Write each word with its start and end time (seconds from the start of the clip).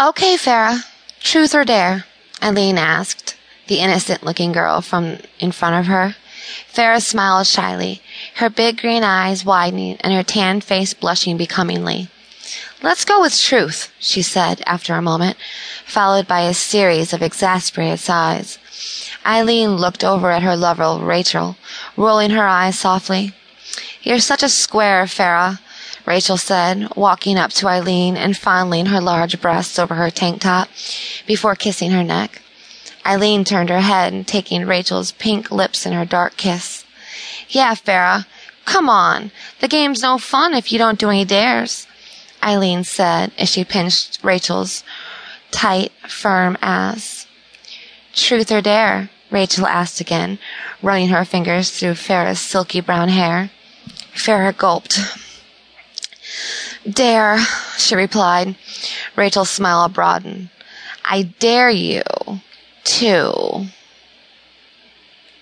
Okay, 0.00 0.36
Farah. 0.36 0.80
Truth 1.20 1.54
or 1.54 1.64
dare? 1.64 2.06
Eileen 2.42 2.78
asked 2.78 3.36
the 3.68 3.78
innocent 3.78 4.22
looking 4.22 4.50
girl 4.50 4.80
from 4.80 5.18
in 5.38 5.52
front 5.52 5.76
of 5.76 5.86
her. 5.86 6.16
Farah 6.72 7.00
smiled 7.00 7.46
shyly, 7.46 8.02
her 8.36 8.50
big 8.50 8.80
green 8.80 9.04
eyes 9.04 9.44
widening 9.44 9.98
and 10.00 10.12
her 10.12 10.22
tanned 10.22 10.64
face 10.64 10.94
blushing 10.94 11.36
becomingly. 11.36 12.08
Let's 12.82 13.04
go 13.04 13.20
with 13.20 13.38
truth, 13.38 13.92
she 13.98 14.22
said 14.22 14.62
after 14.66 14.94
a 14.94 15.02
moment, 15.02 15.36
followed 15.86 16.26
by 16.26 16.40
a 16.40 16.54
series 16.54 17.12
of 17.12 17.22
exasperated 17.22 18.00
sighs. 18.00 18.58
Eileen 19.24 19.76
looked 19.76 20.02
over 20.02 20.30
at 20.30 20.42
her 20.42 20.56
lover, 20.56 20.98
Rachel, 20.98 21.56
rolling 21.96 22.30
her 22.30 22.46
eyes 22.46 22.78
softly. 22.78 23.34
You're 24.02 24.18
such 24.18 24.42
a 24.42 24.48
square, 24.48 25.04
Farah, 25.04 25.60
Rachel 26.06 26.36
said, 26.36 26.94
walking 26.96 27.38
up 27.38 27.52
to 27.52 27.68
Eileen 27.68 28.16
and 28.16 28.36
fondling 28.36 28.86
her 28.86 29.00
large 29.00 29.40
breasts 29.40 29.78
over 29.78 29.94
her 29.94 30.10
tank 30.10 30.40
top 30.42 30.68
before 31.26 31.54
kissing 31.54 31.92
her 31.92 32.02
neck. 32.02 32.42
Eileen 33.06 33.44
turned 33.44 33.68
her 33.68 33.80
head, 33.80 34.26
taking 34.26 34.66
Rachel's 34.66 35.12
pink 35.12 35.50
lips 35.50 35.86
in 35.86 35.92
her 35.92 36.04
dark 36.04 36.36
kiss. 36.36 36.84
Yeah, 37.48 37.74
Farah, 37.74 38.26
come 38.64 38.88
on. 38.88 39.30
The 39.60 39.68
game's 39.68 40.02
no 40.02 40.18
fun 40.18 40.54
if 40.54 40.72
you 40.72 40.78
don't 40.78 40.98
do 40.98 41.08
any 41.08 41.24
dares, 41.24 41.86
Eileen 42.42 42.84
said 42.84 43.32
as 43.38 43.48
she 43.48 43.64
pinched 43.64 44.18
Rachel's 44.22 44.82
tight, 45.50 45.92
firm 46.08 46.56
ass. 46.60 47.26
Truth 48.12 48.50
or 48.50 48.60
dare? 48.60 49.10
Rachel 49.30 49.66
asked 49.66 50.00
again, 50.00 50.38
running 50.82 51.08
her 51.08 51.24
fingers 51.24 51.70
through 51.70 51.94
Farah's 51.94 52.40
silky 52.40 52.80
brown 52.80 53.08
hair. 53.08 53.50
Farah 54.14 54.56
gulped. 54.56 55.00
Dare, 56.88 57.38
she 57.76 57.94
replied. 57.94 58.56
Rachel's 59.16 59.50
smile 59.50 59.88
broadened. 59.88 60.50
I 61.04 61.22
dare 61.38 61.70
you 61.70 62.02
to 62.84 63.66